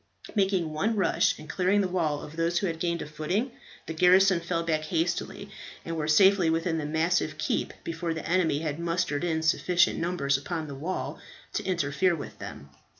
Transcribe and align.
Making 0.33 0.73
one 0.73 0.95
rush, 0.95 1.37
and 1.37 1.47
clearing 1.47 1.81
the 1.81 1.87
wall 1.87 2.21
of 2.23 2.35
those 2.35 2.57
who 2.57 2.65
had 2.65 2.79
gained 2.79 3.03
a 3.03 3.05
footing, 3.05 3.51
the 3.85 3.93
garrison 3.93 4.39
fell 4.39 4.63
back 4.63 4.85
hastily, 4.85 5.51
and 5.85 5.95
were 5.95 6.07
safely 6.07 6.49
within 6.49 6.79
the 6.79 6.87
massive 6.87 7.37
keep 7.37 7.71
before 7.83 8.15
the 8.15 8.27
enemy 8.27 8.61
had 8.61 8.79
mustered 8.79 9.23
in 9.23 9.43
sufficient 9.43 9.99
numbers 9.99 10.37
upon 10.39 10.65
the 10.65 10.73
wall 10.73 11.19
to 11.53 11.63
interfere 11.65 12.15
with 12.15 12.39
them. 12.39 12.71